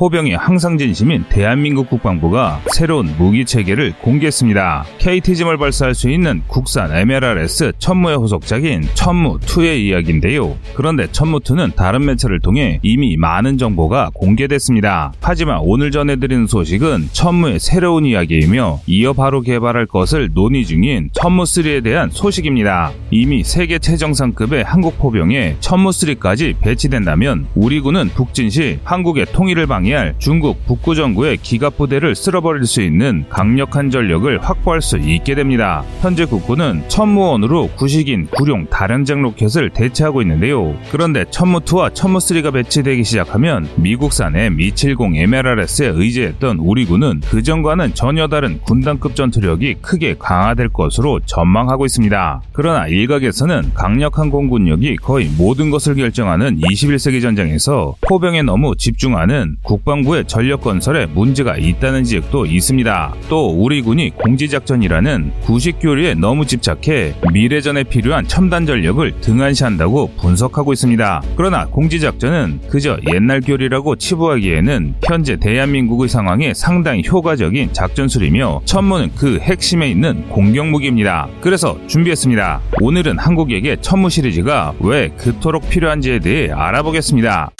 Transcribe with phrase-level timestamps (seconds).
[0.00, 4.86] 포병의 항상 진심인 대한민국 국방부가 새로운 무기 체계를 공개했습니다.
[4.96, 10.56] KT즘을 발사할 수 있는 국산 MLRS 천무의 후속작인 천무2의 이야기인데요.
[10.72, 15.12] 그런데 천무2는 다른 매체를 통해 이미 많은 정보가 공개됐습니다.
[15.20, 22.08] 하지만 오늘 전해드리는 소식은 천무의 새로운 이야기이며 이어 바로 개발할 것을 논의 중인 천무3에 대한
[22.10, 22.92] 소식입니다.
[23.10, 30.14] 이미 세계 최정상급의 한국 포병에 천무3까지 배치된다면 우리 군은 북진 시 한국의 통일을 방해 할
[30.18, 35.82] 중국 북구정구의 기갑부대를 쓸어버릴 수 있는 강력한 전력을 확보할 수 있게 됩니다.
[36.00, 40.74] 현재 국군은 천무원으로 구식인 구룡 다련장 로켓을 대체하고 있는데요.
[40.90, 49.16] 그런데 천무2와 천무3가 배치되기 시작하면 미국산 M270 MLRS에 의지했던 우리 군은 그전과는 전혀 다른 군단급
[49.16, 52.42] 전투력이 크게 강화될 것으로 전망하고 있습니다.
[52.52, 60.24] 그러나 일각에서는 강력한 공군력이 거의 모든 것을 결정하는 21세기 전쟁에서 포병에 너무 집중하는 국 방부의
[60.26, 63.14] 전력 건설에 문제가 있다는 지적도 있습니다.
[63.28, 71.22] 또 우리 군이 공지작전이라는 구식 교류에 너무 집착해 미래전에 필요한 첨단 전력을 등한시한다고 분석하고 있습니다.
[71.36, 79.88] 그러나 공지작전은 그저 옛날 교리라고 치부하기에는 현재 대한민국의 상황에 상당히 효과적인 작전술이며 천무는 그 핵심에
[79.88, 81.28] 있는 공격무기입니다.
[81.40, 82.60] 그래서 준비했습니다.
[82.80, 87.50] 오늘은 한국에게 천무 시리즈가 왜 그토록 필요한지에 대해 알아보겠습니다.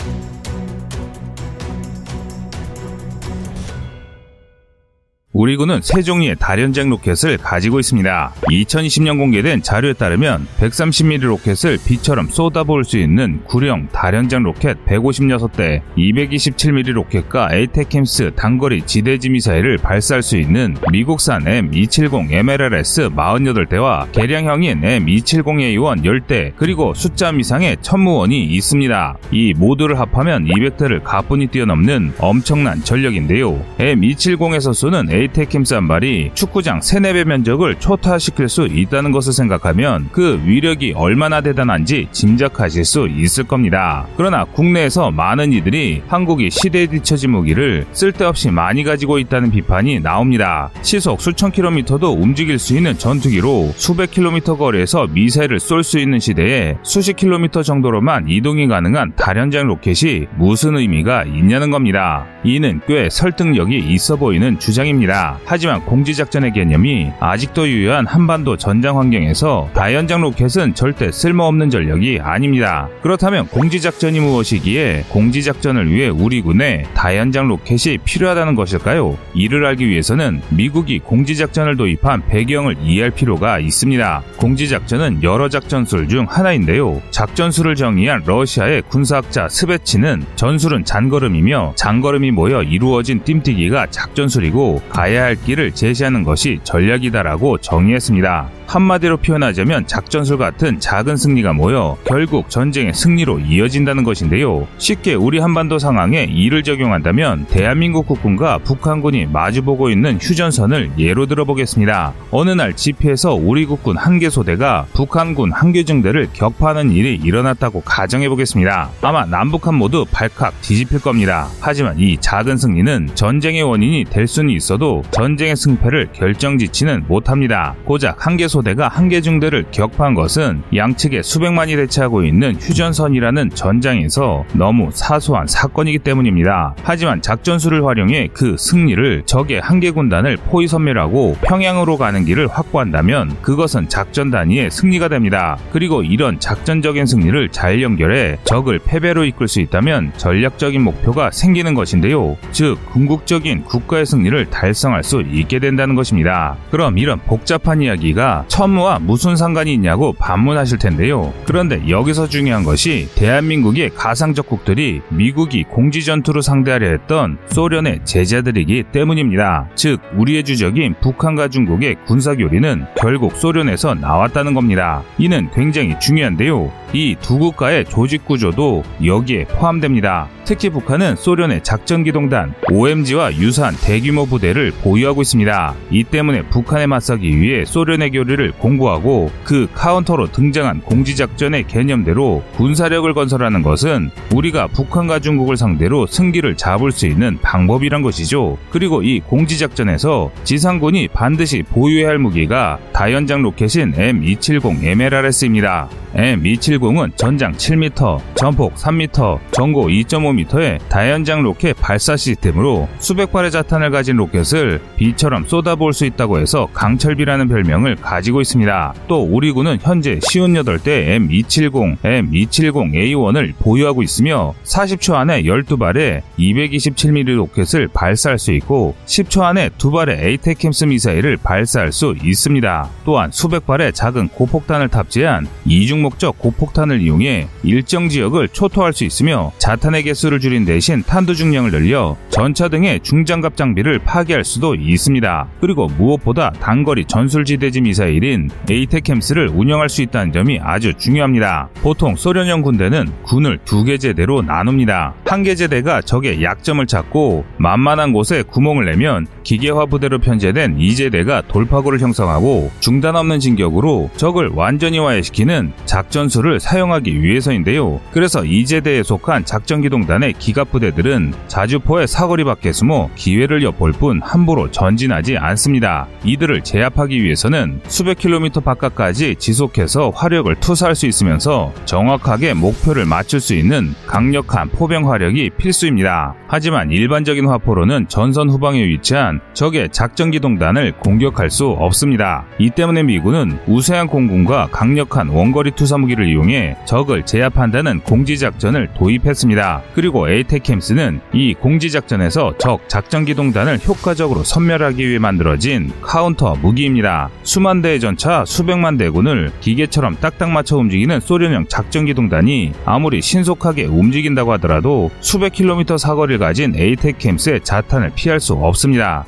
[5.33, 8.33] 우리 군은 세 종류의 다연장 로켓을 가지고 있습니다.
[8.51, 16.91] 2020년 공개된 자료에 따르면 130mm 로켓을 비처럼 쏟아부을 수 있는 구룡 다연장 로켓 156대, 227mm
[16.95, 26.55] 로켓과 ATACMS 단거리 지대지 미사일을 발사할 수 있는 미국산 M270 MLRS 48대와 개량형인 M270A1 10대,
[26.57, 29.17] 그리고 숫자 미상의 천무 one이 있습니다.
[29.31, 33.65] 이 모두를 합하면 200대를 가뿐히 뛰어넘는 엄청난 전력인데요.
[33.79, 40.41] M270에서 쏘는 ATACMS 한 발이 축구장 3, 4배 면적을 초토화시킬 수 있다는 것을 생각하면 그
[40.47, 44.07] 위력이 얼마나 대단한지 짐작하실 수 있을 겁니다.
[44.17, 50.71] 그러나 국내에서 많은 이들이 한국이 시대에 뒤처진 무기를 쓸데없이 많이 가지고 있다는 비판이 나옵니다.
[50.81, 56.77] 시속 수천 킬로미터도 움직일 수 있는 전투기로 수백 킬로미터 거리에서 미사일을 쏠 수 있는 시대에
[56.83, 62.27] 수십 킬로미터 정도로만 이동이 가능한 다연장 로켓이 무슨 의미가 있냐는 겁니다.
[62.45, 65.10] 이는 꽤 설득력이 있어 보이는 주장입니다.
[65.11, 65.41] 있습니다.
[65.45, 72.89] 하지만 공지작전의 개념이 아직도 유효한 한반도 전장 환경에서 다연장 로켓은 절대 쓸모없는 전력이 아닙니다.
[73.03, 79.19] 그렇다면 공지작전이 무엇이기에 공지작전을 위해 우리 군에 다연장 로켓이 필요하다는 것일까요?
[79.35, 84.23] 이를 알기 위해서는 미국이 공지작전을 도입한 배경을 이해할 필요가 있습니다.
[84.37, 87.03] 공지작전은 여러 작전술 중 하나인데요.
[87.11, 95.73] 작전술을 정의한 러시아의 군사학자 스베치는 전술은 잔걸음이며 잔걸음이 모여 이루어진 뜀뛰기가 작전술이고 가야 할 길을
[95.73, 98.60] 제시하는 것이 전략이다라고 정의했습니다.
[98.75, 104.69] 한마디로 표현하자면 작전술 같은 작은 승리가 모여 결국 전쟁의 승리로 이어진다는 것인데요.
[104.79, 112.13] 쉽게 우리 한반도 상황에 이를 적용한다면 대한민국 국군과 북한군이 마주보고 있는 휴전선을 예로 들어보겠습니다.
[112.31, 117.81] 어느 날 지피에서 우리 국군 한 개 소대가 북한군 한 개 중대를 격파하는 일이 일어났다고
[117.81, 118.91] 가정해 보겠습니다.
[119.03, 121.49] 아마 남북한 모두 발칵 뒤집힐 겁니다.
[121.61, 127.75] 하지만 이 작은 승리는 전쟁의 원인이 될 수는 있어도 전쟁의 승패를 결정짓지는 못합니다.
[127.85, 134.45] 고작 한 개 소대 소대가 한개 중대를 격파한 것은 양측에 수백만이 대치하고 있는 휴전선이라는 전장에서
[134.53, 136.75] 너무 사소한 사건이기 때문입니다.
[136.83, 143.89] 하지만 작전수를 활용해 그 승리를 적의 한개 군단을 포위 섬멸하고 평양으로 가는 길을 확보한다면 그것은
[143.89, 145.57] 작전 단위의 승리가 됩니다.
[145.73, 152.37] 그리고 이런 작전적인 승리를 잘 연결해 적을 패배로 이끌 수 있다면 전략적인 목표가 생기는 것인데요.
[152.53, 156.57] 즉 궁극적인 국가의 승리를 달성할 수 있게 된다는 것입니다.
[156.71, 161.33] 그럼 이런 복잡한 이야기가 천무와 무슨 상관이 있냐고 반문하실 텐데요.
[161.47, 169.69] 그런데 여기서 중요한 것이 대한민국의 가상적 국들이 미국이 공지전투로 상대하려 했던 소련의 제자들이기 때문입니다.
[169.77, 175.03] 즉 우리의 주적인 북한과 중국의 군사교리는 결국 소련에서 나왔다는 겁니다.
[175.17, 176.73] 이는 굉장히 중요한데요.
[176.93, 180.29] 이 두 국가의 조직 구조도 여기에 포함됩니다.
[180.45, 185.75] 특히 북한은 소련의 작전기동단 OMG와 유사한 대규모 부대를 보유하고 있습니다.
[185.93, 193.13] 이 때문에 북한에 맞서기 위해 소련의 교를 자리를 공고하고 그 카운터로 등장한 공지작전의 개념대로 군사력을
[193.13, 198.57] 건설하는 것은 우리가 북한과 중국을 상대로 승기를 잡을 수 있는 방법이란 것이죠.
[198.71, 205.89] 그리고 이 공지작전에서 지상군이 반드시 보유해야 할 무기가 다연장 로켓인 M270 MLRS입니다.
[206.15, 214.17] M270은 전장 7m, 전폭 3m, 전고 2.5m의 다연장 로켓 발사 시스템으로 수백 발의 자탄을 가진
[214.17, 218.95] 로켓을 비처럼 쏟아부을 수 있다고 해서 강철비라는 별명을 가 지고 있습니다.
[219.09, 228.39] 또 우리 군은 현재 58대 M270, M270A1을 보유하고 있으며 40초 안에 12발의 227mm 로켓을 발사할
[228.39, 232.89] 수 있고 10초 안에 2발의 ATACMS 미사일을 발사할 수 있습니다.
[233.05, 239.53] 또한 수백 발의 작은 고폭탄을 탑재한 이중 목적 고폭탄을 이용해 일정 지역을 초토할 수 있으며
[239.59, 245.49] 자탄의 개수를 줄인 대신 탄두 중량을 늘려 전차 등의 중장갑 장비를 파괴할 수도 있습니다.
[245.61, 251.69] 그리고 무엇보다 단거리 전술지대지 미사일 인 ATACMS를 운영할 수 있다는 점이 아주 중요합니다.
[251.83, 255.15] 보통 소련형 군대는 군을 두 개 제대로 나눕니다.
[255.25, 261.41] 한 개 제대가 적의 약점을 찾고 만만한 곳에 구멍을 내면 기계화 부대로 편제된 이 제대가
[261.43, 268.01] 돌파구를 형성하고 중단 없는 진격으로 적을 완전히 와해시키는 작전술을 사용하기 위해서인데요.
[268.13, 274.71] 그래서 이 제대에 속한 작전기동단의 기갑 부대들은 자주포의 사거리 밖에 숨어 기회를 엿볼 뿐 함부로
[274.71, 276.07] 전진하지 않습니다.
[276.25, 283.55] 이들을 제압하기 위해서는 수백 킬로미터 바깥까지 지속해서 화력을 투사할 수 있으면서 정확하게 목표를 맞출 수
[283.55, 286.35] 있는 강력한 포병 화력이 필수입니다.
[286.49, 292.47] 하지만 일반적인 화포로는 전선 후방에 위치한 적의 작전기동단을 공격할 수 없습니다.
[292.59, 299.83] 이 때문에 미군은 우세한 공군과 강력한 원거리 투사무기를 이용해 적을 제압한다는 공지작전을 도입했습니다.
[299.95, 307.29] 그리고 ATACMS는 이 공지작전에서 적 작전기동단을 효과적으로 섬멸하기 위해 만들어진 카운터 무기입니다.
[307.43, 315.11] 수만 대의 전차, 수백만 대군을 기계처럼 딱딱 맞춰 움직이는 소련형 작전기동단이 아무리 신속하게 움직인다고 하더라도
[315.21, 319.27] 수백 킬로미터 사거리를 가진 ATACMS의 자탄을 피할 수 없습니다.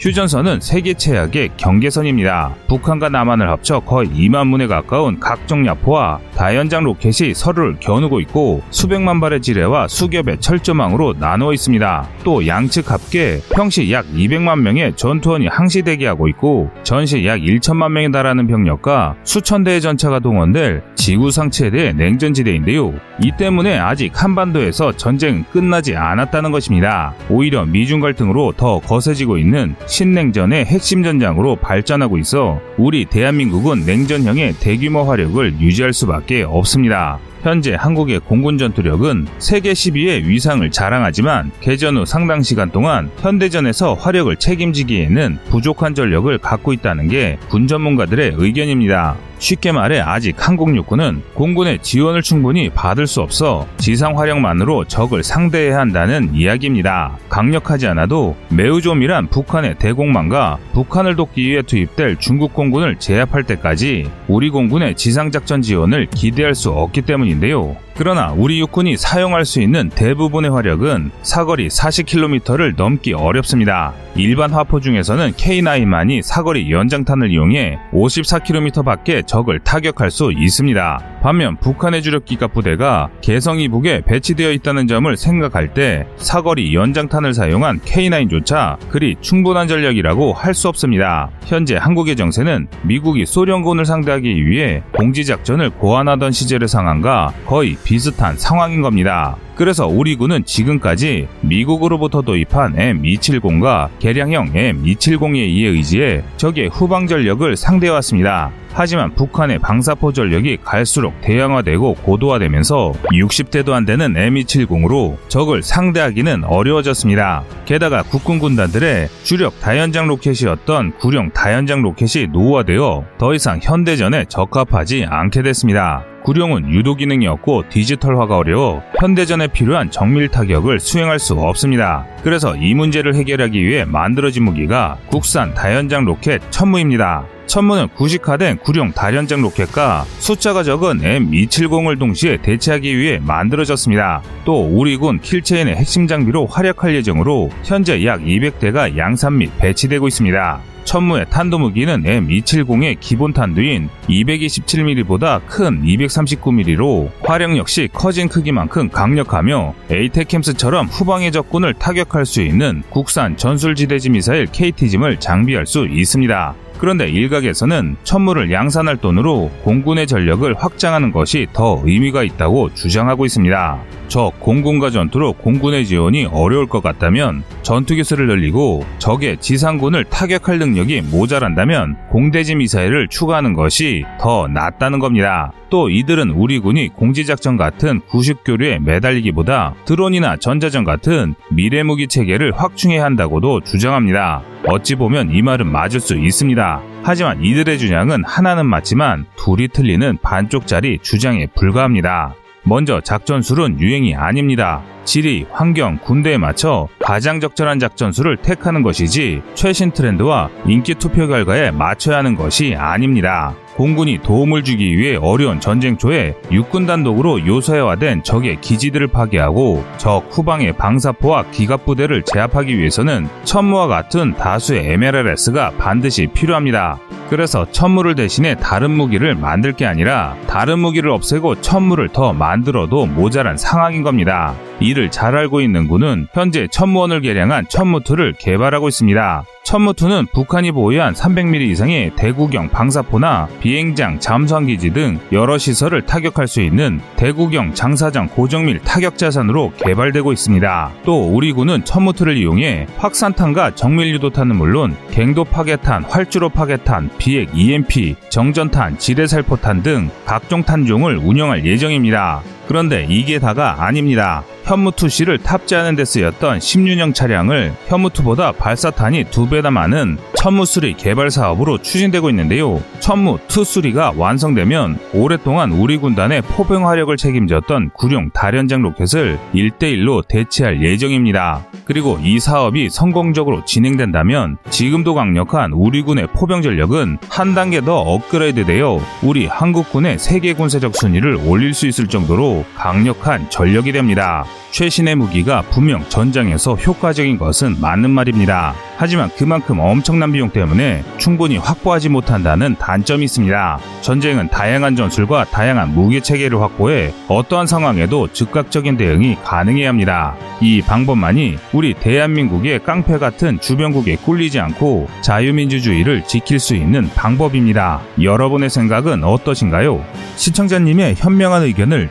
[0.00, 2.54] 휴전선은 세계 최악의 경계선입니다.
[2.68, 9.18] 북한과 남한을 합쳐 거의 2만 문에 가까운 각종 야포와 다연장 로켓이 서로를 겨누고 있고 수백만
[9.18, 12.08] 발의 지뢰와 수겹의 철조망으로 나누어 있습니다.
[12.22, 18.12] 또 양측 합계 평시 약 200만 명의 전투원이 항시 대기하고 있고 전시 약 1천만 명에
[18.12, 22.92] 달하는 병력과 수천 대의 전차가 동원될 지구상 최대의 냉전지대인데요.
[23.20, 27.14] 이 때문에 아직 한반도에서 전쟁은 끝나지 않았다는 것입니다.
[27.30, 35.02] 오히려 미중 갈등으로 더 거세지고 있는 신냉전의 핵심 전장으로 발전하고 있어 우리 대한민국은 냉전형의 대규모
[35.04, 37.18] 화력을 유지할 수밖에 없습니다.
[37.42, 44.34] 현재 한국의 공군 전투력은 세계 10위의 위상을 자랑하지만 개전 후 상당 시간 동안 현대전에서 화력을
[44.36, 49.16] 책임지기에는 부족한 전력을 갖고 있다는 게 군 전문가들의 의견입니다.
[49.38, 55.78] 쉽게 말해 아직 한국 육군은 공군의 지원을 충분히 받을 수 없어 지상 화력만으로 적을 상대해야
[55.78, 57.16] 한다는 이야기입니다.
[57.28, 64.50] 강력하지 않아도 매우 좀이란 북한의 대공망과 북한을 돕기 위해 투입될 중국 공군을 제압할 때까지 우리
[64.50, 67.76] 공군의 지상작전 지원을 기대할 수 없기 때문인 데요.
[67.98, 73.92] 그러나 우리 육군이 사용할 수 있는 대부분의 화력은 사거리 40km를 넘기 어렵습니다.
[74.14, 81.00] 일반 화포 중에서는 K9만이 사거리 연장탄을 이용해 54km 밖에 적을 타격할 수 있습니다.
[81.22, 87.80] 반면 북한의 주력 기갑 부대가 개성 이북에 배치되어 있다는 점을 생각할 때 사거리 연장탄을 사용한
[87.80, 91.30] K9조차 그리 충분한 전력이라고 할 수 없습니다.
[91.46, 99.34] 현재 한국의 정세는 미국이 소련군을 상대하기 위해 공지작전을 고안하던 시절의 상황과 거의 비슷한 상황인 겁니다.
[99.58, 108.52] 그래서 우리 군은 지금까지 미국으로부터 도입한 M270과 개량형 M270에 의해 의지해 적의 후방 전력을 상대해왔습니다.
[108.72, 117.42] 하지만 북한의 방사포 전력이 갈수록 대형화되고 고도화되면서 60대도 안 되는 M270으로 적을 상대하기는 어려워졌습니다.
[117.64, 125.42] 게다가 국군 군단들의 주력 다연장 로켓이었던 구룡 다연장 로켓이 노후화되어 더 이상 현대전에 적합하지 않게
[125.42, 126.04] 됐습니다.
[126.28, 132.06] 구룡은 유도 기능이 없고 디지털화가 어려워 현대전에 필요한 정밀 타격을 수행할 수 없습니다.
[132.22, 137.26] 그래서 이 문제를 해결하기 위해 만들어진 무기가 국산 다연장 로켓 천무입니다.
[137.46, 144.22] 천무는 구식화된 구룡 다련장 로켓과 숫자가 적은 M270을 동시에 대체하기 위해 만들어졌습니다.
[144.44, 150.60] 또 우리군 킬체인의 핵심 장비로 활약할 예정으로 현재 약 200대가 양산 및 배치되고 있습니다.
[150.88, 160.86] 천무의 탄도 무기는 M270의 기본 탄두인 227mm보다 큰 239mm로 화력 역시 커진 크기만큼 강력하며 에이테캠스처럼
[160.86, 166.54] 후방의 적군을 타격할 수 있는 국산 전술지대지 미사일 KT짐을 장비할 수 있습니다.
[166.78, 173.78] 그런데 일각에서는 천무를 양산할 돈으로 공군의 전력을 확장하는 것이 더 의미가 있다고 주장하고 있습니다.
[174.08, 181.02] 저 공군과 전투로 공군의 지원이 어려울 것 같다면 전투 기술을 늘리고 적의 지상군을 타격할 능력이
[181.02, 185.52] 모자란다면 공대지 미사일을 추가하는 것이 더 낫다는 겁니다.
[185.70, 193.60] 또 이들은 우리 군이 공지작전 같은 구식교류에 매달리기보다 드론이나 전자전 같은 미래무기 체계를 확충해야 한다고도
[193.60, 194.42] 주장합니다.
[194.66, 196.82] 어찌 보면 이 말은 맞을 수 있습니다.
[197.02, 202.34] 하지만 이들의 주장은 하나는 맞지만 둘이 틀리는 반쪽짜리 주장에 불과합니다.
[202.64, 204.82] 먼저 작전술은 유행이 아닙니다.
[205.08, 212.18] 지리, 환경, 군대에 맞춰 가장 적절한 작전수를 택하는 것이지 최신 트렌드와 인기 투표 결과에 맞춰야
[212.18, 213.54] 하는 것이 아닙니다.
[213.76, 220.74] 공군이 도움을 주기 위해 어려운 전쟁 초에 육군 단독으로 요소화된 적의 기지들을 파괴하고 적 후방의
[220.74, 226.98] 방사포와 기갑부대를 제압하기 위해서는 천무와 같은 다수의 MLRS가 반드시 필요합니다.
[227.30, 233.56] 그래서 천무를 대신해 다른 무기를 만들 게 아니라 다른 무기를 없애고 천무를 더 만들어도 모자란
[233.56, 234.54] 상황인 겁니다.
[234.80, 239.44] 이를 잘 알고 있는 군은 현재 천무원을 개량한 천무2를 개발하고 있습니다.
[239.64, 247.00] 천무2는 북한이 보유한 300mm 이상의 대구경 방사포나 비행장, 잠수함기지 등 여러 시설을 타격할 수 있는
[247.16, 250.90] 대구경 장사장 고정밀 타격 자산으로 개발되고 있습니다.
[251.04, 258.16] 또 우리 군은 천무2를 이용해 확산탄과 정밀 유도탄은 물론 갱도 파괴탄, 활주로 파괴탄, 비핵 EMP,
[258.30, 262.42] 정전탄, 지뢰살포탄 등 각종 탄종을 운영할 예정입니다.
[262.68, 264.44] 그런데 이게 다가 아닙니다.
[264.64, 272.28] 현무2C를 탑재하는 데 쓰였던 16형 차량을 현무2보다 발사탄이 두 배나 많은 천무3 개발 사업으로 추진되고
[272.28, 272.80] 있는데요.
[273.00, 281.64] 천무2-3가 완성되면 오랫동안 우리 군단의 포병 화력을 책임졌던 구룡 다련장 로켓을 1대1로 대체할 예정입니다.
[281.86, 289.00] 그리고 이 사업이 성공적으로 진행된다면 지금도 강력한 우리 군의 포병 전력은 한 단계 더 업그레이드되어
[289.22, 294.44] 우리 한국군의 세계 군사적 순위를 올릴 수 있을 정도로 강력한 전력이 됩니다.
[294.70, 298.74] 최신의 무기가 분명 전장에서 효과적인 것은 맞는 말입니다.
[298.96, 303.78] 하지만 그만큼 엄청난 비용 때문에 충분히 확보하지 못한다는 단점이 있습니다.
[304.02, 310.36] 전쟁은 다양한 전술과 다양한 무기 체계를 확보해 어떠한 상황에도 즉각적인 대응이 가능해야 합니다.
[310.60, 318.00] 이 방법만이 우리 대한민국의 깡패 같은 주변국에 꿀리지 않고 자유민주주의를 지킬 수 있는 방법입니다.
[318.20, 320.04] 여러분의 생각은 어떠신가요?
[320.36, 322.10] 시청자님의 현명한 의견을